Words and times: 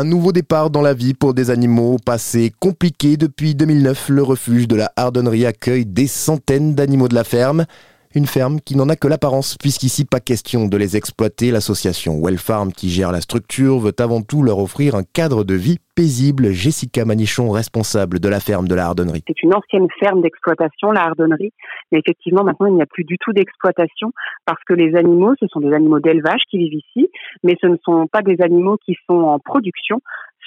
Un 0.00 0.04
nouveau 0.04 0.32
départ 0.32 0.70
dans 0.70 0.80
la 0.80 0.94
vie 0.94 1.12
pour 1.12 1.34
des 1.34 1.50
animaux 1.50 1.98
passé 2.02 2.54
compliqué 2.58 3.18
depuis 3.18 3.54
2009. 3.54 4.08
Le 4.08 4.22
refuge 4.22 4.66
de 4.66 4.74
la 4.74 4.90
Hardonnerie 4.96 5.44
accueille 5.44 5.84
des 5.84 6.06
centaines 6.06 6.74
d'animaux 6.74 7.06
de 7.06 7.14
la 7.14 7.22
ferme. 7.22 7.66
Une 8.12 8.26
ferme 8.26 8.58
qui 8.60 8.76
n'en 8.76 8.88
a 8.88 8.96
que 8.96 9.06
l'apparence, 9.06 9.56
puisqu'ici 9.56 10.04
pas 10.04 10.18
question 10.18 10.66
de 10.66 10.76
les 10.76 10.96
exploiter. 10.96 11.52
L'association 11.52 12.20
Wellfarm 12.20 12.72
qui 12.72 12.88
gère 12.88 13.12
la 13.12 13.20
structure 13.20 13.78
veut 13.78 13.94
avant 14.00 14.20
tout 14.20 14.42
leur 14.42 14.58
offrir 14.58 14.96
un 14.96 15.04
cadre 15.04 15.44
de 15.44 15.54
vie 15.54 15.78
paisible. 15.94 16.50
Jessica 16.50 17.04
Manichon, 17.04 17.52
responsable 17.52 18.18
de 18.18 18.28
la 18.28 18.40
ferme 18.40 18.66
de 18.66 18.74
la 18.74 18.86
Hardonnerie. 18.86 19.22
C'est 19.28 19.40
une 19.44 19.54
ancienne 19.54 19.86
ferme 20.00 20.22
d'exploitation, 20.22 20.90
la 20.90 21.04
Hardonnerie. 21.04 21.52
Mais 21.92 22.00
effectivement, 22.00 22.42
maintenant, 22.42 22.66
il 22.66 22.74
n'y 22.74 22.82
a 22.82 22.86
plus 22.86 23.04
du 23.04 23.16
tout 23.16 23.32
d'exploitation 23.32 24.10
parce 24.44 24.62
que 24.64 24.74
les 24.74 24.96
animaux, 24.96 25.34
ce 25.38 25.46
sont 25.46 25.60
des 25.60 25.72
animaux 25.72 26.00
d'élevage 26.00 26.42
qui 26.50 26.58
vivent 26.58 26.82
ici, 26.84 27.08
mais 27.44 27.56
ce 27.60 27.68
ne 27.68 27.76
sont 27.84 28.08
pas 28.08 28.22
des 28.22 28.42
animaux 28.42 28.76
qui 28.84 28.96
sont 29.06 29.20
en 29.20 29.38
production 29.38 30.00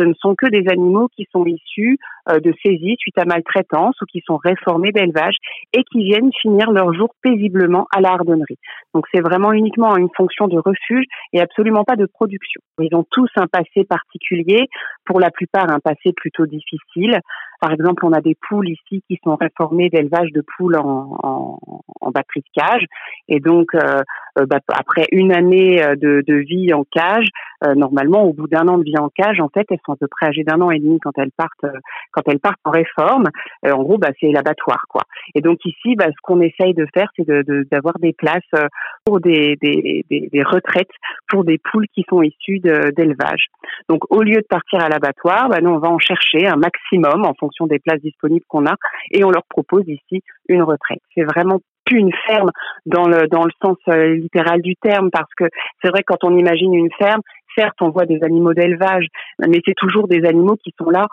ce 0.00 0.04
ne 0.04 0.14
sont 0.14 0.34
que 0.34 0.48
des 0.48 0.66
animaux 0.70 1.08
qui 1.14 1.26
sont 1.30 1.44
issus 1.44 1.98
euh, 2.30 2.40
de 2.40 2.52
saisies 2.64 2.96
suite 2.98 3.18
à 3.18 3.24
maltraitance 3.26 4.00
ou 4.00 4.06
qui 4.06 4.22
sont 4.26 4.36
réformés 4.36 4.92
d'élevage 4.92 5.36
et 5.74 5.84
qui 5.84 6.04
viennent 6.04 6.30
finir 6.40 6.70
leur 6.70 6.92
jour 6.94 7.10
paisiblement 7.22 7.86
à 7.94 8.00
la 8.00 8.10
hardonnerie. 8.10 8.58
Donc 8.94 9.04
c'est 9.12 9.20
vraiment 9.20 9.52
uniquement 9.52 9.96
une 9.96 10.08
fonction 10.16 10.48
de 10.48 10.58
refuge 10.58 11.04
et 11.32 11.40
absolument 11.40 11.84
pas 11.84 11.96
de 11.96 12.06
production. 12.06 12.60
Ils 12.80 12.94
ont 12.96 13.04
tous 13.10 13.28
un 13.36 13.46
passé 13.46 13.84
particulier, 13.88 14.68
pour 15.04 15.20
la 15.20 15.30
plupart 15.30 15.70
un 15.70 15.80
passé 15.80 16.12
plutôt 16.16 16.46
difficile. 16.46 17.20
Par 17.60 17.72
exemple, 17.72 18.04
on 18.04 18.12
a 18.12 18.20
des 18.20 18.36
poules 18.48 18.68
ici 18.68 19.02
qui 19.06 19.18
sont 19.22 19.36
réformées 19.36 19.90
d'élevage 19.90 20.32
de 20.32 20.42
poules 20.56 20.76
en, 20.76 21.16
en, 21.22 21.58
en 22.00 22.10
batterie 22.10 22.40
de 22.40 22.60
cage 22.60 22.84
et 23.28 23.40
donc 23.40 23.74
euh, 23.74 24.02
euh, 24.38 24.46
bah, 24.46 24.60
après 24.68 25.06
une 25.12 25.32
année 25.32 25.82
de, 25.96 26.22
de 26.26 26.34
vie 26.34 26.72
en 26.72 26.84
cage, 26.84 27.28
normalement 27.76 28.24
au 28.24 28.32
bout 28.32 28.48
d'un 28.48 28.66
an 28.68 28.78
de 28.78 28.84
vie 28.84 28.98
en 28.98 29.10
cage, 29.10 29.40
en 29.40 29.48
fait, 29.48 29.66
elles 29.70 29.80
sont 29.84 29.92
à 29.92 29.96
peu 29.96 30.08
près 30.08 30.26
âgées 30.26 30.44
d'un 30.44 30.60
an 30.60 30.70
et 30.70 30.78
demi 30.78 30.98
quand 31.00 31.16
elles 31.18 31.32
partent 31.36 31.66
quand 32.12 32.22
elles 32.26 32.40
partent 32.40 32.60
en 32.64 32.70
réforme, 32.70 33.24
euh, 33.66 33.72
en 33.72 33.82
gros, 33.82 33.98
bah, 33.98 34.10
c'est 34.20 34.30
l'abattoir, 34.30 34.84
quoi. 34.88 35.02
Et 35.34 35.40
donc 35.40 35.64
ici, 35.64 35.94
bah, 35.96 36.06
ce 36.06 36.20
qu'on 36.22 36.40
essaye 36.40 36.74
de 36.74 36.86
faire, 36.92 37.08
c'est 37.16 37.26
d'avoir 37.70 37.94
de, 37.98 38.02
des 38.02 38.12
places 38.12 38.40
euh, 38.54 38.66
pour 39.04 39.20
des, 39.20 39.56
des, 39.60 40.04
des, 40.10 40.42
retraites 40.42 40.90
pour 41.28 41.44
des 41.44 41.58
poules 41.58 41.86
qui 41.94 42.04
sont 42.08 42.22
issues 42.22 42.60
d'élevage. 42.60 43.46
Donc 43.88 44.02
au 44.10 44.22
lieu 44.22 44.36
de 44.36 44.46
partir 44.48 44.80
à 44.80 44.88
l'abattoir, 44.88 45.48
bah, 45.48 45.60
nous 45.60 45.70
on 45.70 45.78
va 45.78 45.88
en 45.88 45.98
chercher 45.98 46.46
un 46.46 46.56
maximum 46.56 47.24
en 47.24 47.34
fonction 47.34 47.49
des 47.66 47.78
places 47.78 48.00
disponibles 48.00 48.44
qu'on 48.48 48.66
a 48.66 48.74
et 49.10 49.24
on 49.24 49.30
leur 49.30 49.44
propose 49.48 49.84
ici 49.86 50.22
une 50.48 50.62
retraite. 50.62 51.00
C'est 51.14 51.24
vraiment 51.24 51.60
plus 51.84 51.98
une 51.98 52.12
ferme 52.26 52.50
dans 52.86 53.08
le 53.08 53.26
dans 53.28 53.44
le 53.44 53.50
sens 53.62 53.76
euh, 53.88 54.14
littéral 54.14 54.62
du 54.62 54.76
terme 54.76 55.10
parce 55.10 55.32
que 55.36 55.44
c'est 55.82 55.90
vrai 55.90 56.02
quand 56.06 56.22
on 56.24 56.36
imagine 56.36 56.74
une 56.74 56.90
ferme, 56.98 57.20
certes 57.56 57.80
on 57.80 57.90
voit 57.90 58.06
des 58.06 58.22
animaux 58.22 58.54
d'élevage, 58.54 59.06
mais 59.46 59.60
c'est 59.66 59.74
toujours 59.76 60.08
des 60.08 60.24
animaux 60.24 60.56
qui 60.62 60.72
sont 60.78 60.90
là 60.90 61.06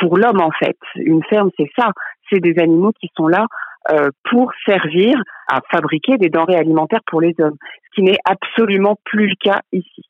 pour 0.00 0.16
l'homme 0.16 0.40
en 0.40 0.50
fait. 0.50 0.76
Une 0.96 1.24
ferme, 1.24 1.50
c'est 1.58 1.70
ça. 1.78 1.90
C'est 2.30 2.40
des 2.40 2.60
animaux 2.60 2.92
qui 3.00 3.08
sont 3.16 3.28
là 3.28 3.46
euh, 3.90 4.10
pour 4.30 4.52
servir 4.66 5.20
à 5.48 5.60
fabriquer 5.70 6.16
des 6.18 6.28
denrées 6.28 6.56
alimentaires 6.56 7.00
pour 7.06 7.20
les 7.20 7.34
hommes, 7.38 7.56
ce 7.86 7.94
qui 7.94 8.02
n'est 8.02 8.18
absolument 8.24 8.96
plus 9.04 9.28
le 9.28 9.34
cas 9.40 9.60
ici. 9.72 10.09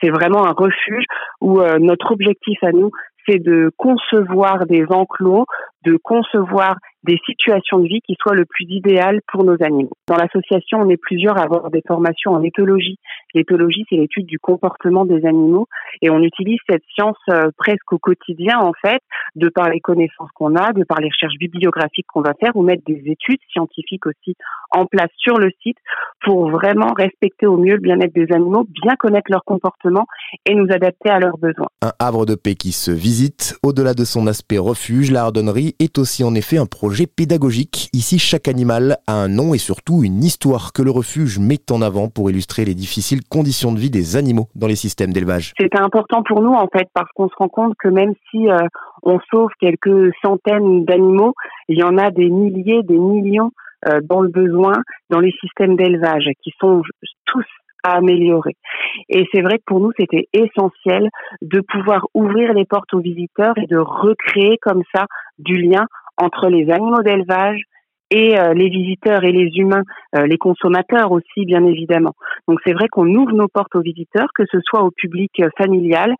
C'est 0.00 0.10
vraiment 0.10 0.46
un 0.46 0.52
refuge 0.52 1.04
où 1.40 1.60
euh, 1.60 1.78
notre 1.78 2.12
objectif 2.12 2.62
à 2.62 2.72
nous, 2.72 2.90
c'est 3.26 3.38
de 3.38 3.70
concevoir 3.76 4.66
des 4.66 4.84
enclos, 4.90 5.46
de 5.84 5.98
concevoir 6.02 6.76
des 7.06 7.18
situations 7.24 7.78
de 7.78 7.88
vie 7.88 8.00
qui 8.00 8.16
soient 8.20 8.34
le 8.34 8.44
plus 8.44 8.66
idéales 8.68 9.20
pour 9.32 9.44
nos 9.44 9.56
animaux. 9.62 9.92
Dans 10.08 10.16
l'association, 10.16 10.80
on 10.80 10.90
est 10.90 10.96
plusieurs 10.96 11.38
à 11.38 11.42
avoir 11.42 11.70
des 11.70 11.82
formations 11.86 12.32
en 12.32 12.42
éthologie. 12.42 12.98
L'éthologie, 13.34 13.84
c'est 13.88 13.96
l'étude 13.96 14.26
du 14.26 14.38
comportement 14.38 15.04
des 15.04 15.24
animaux 15.26 15.68
et 16.02 16.10
on 16.10 16.20
utilise 16.20 16.58
cette 16.68 16.82
science 16.94 17.16
euh, 17.30 17.50
presque 17.56 17.92
au 17.92 17.98
quotidien, 17.98 18.58
en 18.58 18.72
fait, 18.80 19.00
de 19.36 19.48
par 19.48 19.68
les 19.70 19.80
connaissances 19.80 20.30
qu'on 20.34 20.56
a, 20.56 20.72
de 20.72 20.84
par 20.84 21.00
les 21.00 21.08
recherches 21.08 21.38
bibliographiques 21.38 22.06
qu'on 22.08 22.22
va 22.22 22.34
faire 22.38 22.56
ou 22.56 22.62
mettre 22.62 22.82
des 22.86 23.02
études 23.06 23.40
scientifiques 23.52 24.06
aussi 24.06 24.34
en 24.70 24.86
place 24.86 25.10
sur 25.16 25.36
le 25.38 25.50
site 25.62 25.76
pour 26.24 26.50
vraiment 26.50 26.92
respecter 26.96 27.46
au 27.46 27.56
mieux 27.56 27.74
le 27.74 27.80
bien-être 27.80 28.14
des 28.14 28.32
animaux, 28.32 28.66
bien 28.82 28.96
connaître 28.96 29.30
leur 29.30 29.44
comportement 29.44 30.06
et 30.44 30.54
nous 30.54 30.66
adapter 30.70 31.10
à 31.10 31.18
leurs 31.18 31.38
besoins. 31.38 31.68
Un 31.82 31.92
havre 31.98 32.26
de 32.26 32.34
paix 32.34 32.54
qui 32.54 32.72
se 32.72 32.90
visite. 32.90 33.58
Au-delà 33.62 33.94
de 33.94 34.04
son 34.04 34.26
aspect 34.26 34.58
refuge, 34.58 35.10
la 35.10 35.22
hardonnerie 35.22 35.74
est 35.78 35.98
aussi 35.98 36.24
en 36.24 36.34
effet 36.34 36.58
un 36.58 36.66
projet 36.66 36.95
pédagogique. 37.04 37.90
Ici, 37.92 38.18
chaque 38.18 38.48
animal 38.48 38.96
a 39.06 39.12
un 39.12 39.28
nom 39.28 39.52
et 39.52 39.58
surtout 39.58 40.02
une 40.02 40.24
histoire 40.24 40.72
que 40.72 40.80
le 40.80 40.90
refuge 40.90 41.38
met 41.38 41.60
en 41.70 41.82
avant 41.82 42.08
pour 42.08 42.30
illustrer 42.30 42.64
les 42.64 42.74
difficiles 42.74 43.20
conditions 43.28 43.72
de 43.72 43.78
vie 43.78 43.90
des 43.90 44.16
animaux 44.16 44.48
dans 44.54 44.66
les 44.66 44.76
systèmes 44.76 45.12
d'élevage. 45.12 45.52
C'est 45.60 45.76
important 45.78 46.22
pour 46.22 46.40
nous 46.40 46.52
en 46.52 46.68
fait 46.68 46.88
parce 46.94 47.10
qu'on 47.14 47.28
se 47.28 47.34
rend 47.36 47.48
compte 47.48 47.74
que 47.78 47.88
même 47.88 48.14
si 48.30 48.48
euh, 48.48 48.56
on 49.02 49.18
sauve 49.30 49.50
quelques 49.60 50.14
centaines 50.24 50.86
d'animaux, 50.86 51.34
il 51.68 51.78
y 51.78 51.82
en 51.82 51.98
a 51.98 52.10
des 52.10 52.30
milliers, 52.30 52.82
des 52.82 52.98
millions 52.98 53.50
euh, 53.88 54.00
dans 54.02 54.20
le 54.20 54.28
besoin 54.28 54.72
dans 55.10 55.20
les 55.20 55.32
systèmes 55.40 55.76
d'élevage 55.76 56.30
qui 56.42 56.54
sont 56.58 56.82
tous 57.26 57.44
à 57.84 57.98
améliorer. 57.98 58.56
Et 59.08 59.26
c'est 59.32 59.42
vrai 59.42 59.58
que 59.58 59.64
pour 59.66 59.80
nous, 59.80 59.92
c'était 59.98 60.28
essentiel 60.32 61.08
de 61.42 61.60
pouvoir 61.60 62.06
ouvrir 62.14 62.52
les 62.52 62.64
portes 62.64 62.92
aux 62.94 63.00
visiteurs 63.00 63.56
et 63.58 63.66
de 63.66 63.76
recréer 63.76 64.58
comme 64.60 64.82
ça 64.94 65.06
du 65.38 65.60
lien 65.60 65.86
entre 66.16 66.48
les 66.48 66.70
animaux 66.70 67.02
d'élevage 67.02 67.60
et 68.10 68.38
euh, 68.38 68.54
les 68.54 68.68
visiteurs 68.68 69.24
et 69.24 69.32
les 69.32 69.50
humains, 69.56 69.82
euh, 70.16 70.26
les 70.26 70.38
consommateurs 70.38 71.10
aussi 71.12 71.44
bien 71.44 71.64
évidemment. 71.64 72.14
Donc 72.48 72.60
c'est 72.64 72.72
vrai 72.72 72.88
qu'on 72.88 73.12
ouvre 73.14 73.32
nos 73.32 73.48
portes 73.48 73.74
aux 73.74 73.80
visiteurs, 73.80 74.28
que 74.34 74.44
ce 74.50 74.58
soit 74.64 74.82
au 74.82 74.90
public 74.90 75.32
euh, 75.40 75.48
familial 75.58 76.14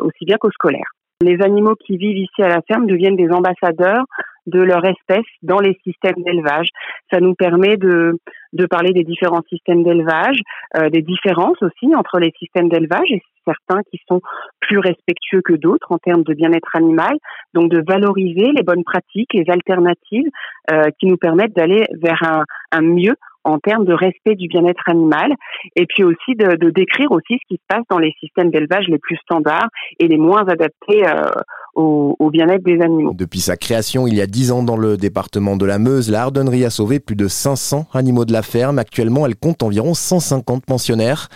aussi 0.00 0.24
bien 0.24 0.36
qu'au 0.36 0.52
scolaire. 0.52 0.92
Les 1.20 1.42
animaux 1.42 1.74
qui 1.84 1.96
vivent 1.96 2.18
ici 2.18 2.40
à 2.40 2.46
la 2.46 2.60
ferme 2.68 2.86
deviennent 2.86 3.16
des 3.16 3.32
ambassadeurs 3.32 4.04
de 4.46 4.60
leur 4.60 4.84
espèce 4.84 5.26
dans 5.42 5.58
les 5.58 5.76
systèmes 5.82 6.22
d'élevage. 6.24 6.68
Ça 7.12 7.18
nous 7.18 7.34
permet 7.34 7.76
de, 7.76 8.16
de 8.52 8.66
parler 8.66 8.92
des 8.92 9.04
différents 9.04 9.42
systèmes 9.48 9.82
d'élevage, 9.82 10.38
euh, 10.76 10.88
des 10.90 11.02
différences 11.02 11.62
aussi 11.62 11.94
entre 11.94 12.18
les 12.18 12.32
systèmes 12.38 12.68
d'élevage 12.68 13.10
et 13.10 13.22
certains 13.44 13.82
qui 13.90 14.00
sont 14.08 14.20
plus 14.60 14.78
respectueux 14.78 15.40
que 15.42 15.54
d'autres 15.54 15.90
en 15.90 15.98
termes 15.98 16.22
de 16.22 16.34
bien-être 16.34 16.74
animal. 16.74 17.16
Donc 17.54 17.70
de 17.70 17.82
valoriser 17.86 18.52
les 18.52 18.62
bonnes 18.62 18.84
pratiques, 18.84 19.32
les 19.32 19.48
alternatives 19.48 20.28
euh, 20.70 20.84
qui 20.98 21.06
nous 21.06 21.16
permettent 21.16 21.56
d'aller 21.56 21.84
vers 22.02 22.22
un, 22.22 22.44
un 22.72 22.82
mieux 22.82 23.14
en 23.44 23.58
termes 23.58 23.84
de 23.84 23.94
respect 23.94 24.34
du 24.34 24.48
bien-être 24.48 24.82
animal 24.86 25.32
et 25.76 25.86
puis 25.86 26.04
aussi 26.04 26.34
de, 26.34 26.56
de, 26.56 26.70
décrire 26.70 27.10
aussi 27.12 27.38
ce 27.40 27.48
qui 27.48 27.54
se 27.54 27.66
passe 27.66 27.84
dans 27.88 27.98
les 27.98 28.14
systèmes 28.20 28.50
d'élevage 28.50 28.88
les 28.88 28.98
plus 28.98 29.16
standards 29.16 29.68
et 29.98 30.06
les 30.06 30.18
moins 30.18 30.46
adaptés 30.46 31.06
euh, 31.06 31.30
au, 31.78 32.30
bien-être 32.30 32.64
des 32.64 32.80
animaux. 32.80 33.12
Depuis 33.14 33.40
sa 33.40 33.56
création 33.56 34.06
il 34.06 34.14
y 34.14 34.20
a 34.20 34.26
10 34.26 34.52
ans 34.52 34.62
dans 34.62 34.76
le 34.76 34.96
département 34.96 35.56
de 35.56 35.64
la 35.64 35.78
Meuse, 35.78 36.10
la 36.10 36.22
Hardonnerie 36.22 36.64
a 36.64 36.70
sauvé 36.70 37.00
plus 37.00 37.16
de 37.16 37.28
500 37.28 37.86
animaux 37.92 38.24
de 38.24 38.32
la 38.32 38.42
ferme. 38.42 38.78
Actuellement, 38.78 39.26
elle 39.26 39.36
compte 39.36 39.62
environ 39.62 39.94
150 39.94 40.64
pensionnaires. 40.64 41.28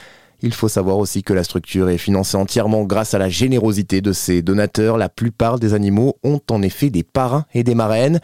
Il 0.42 0.52
faut 0.52 0.68
savoir 0.68 0.98
aussi 0.98 1.22
que 1.22 1.32
la 1.32 1.44
structure 1.44 1.88
est 1.88 1.98
financée 1.98 2.36
entièrement 2.36 2.82
grâce 2.82 3.14
à 3.14 3.18
la 3.18 3.28
générosité 3.28 4.00
de 4.00 4.12
ses 4.12 4.42
donateurs. 4.42 4.98
La 4.98 5.08
plupart 5.08 5.60
des 5.60 5.72
animaux 5.72 6.16
ont 6.24 6.40
en 6.50 6.62
effet 6.62 6.90
des 6.90 7.04
parrains 7.04 7.46
et 7.54 7.62
des 7.62 7.76
marraines. 7.76 8.18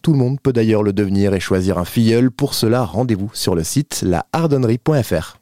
Tout 0.00 0.12
le 0.12 0.18
monde 0.18 0.38
peut 0.40 0.52
d'ailleurs 0.52 0.84
le 0.84 0.92
devenir 0.92 1.34
et 1.34 1.40
choisir 1.40 1.78
un 1.78 1.84
filleul. 1.84 2.30
Pour 2.30 2.54
cela, 2.54 2.84
rendez-vous 2.84 3.30
sur 3.32 3.56
le 3.56 3.64
site 3.64 4.02
lahardonnerie.fr. 4.02 5.38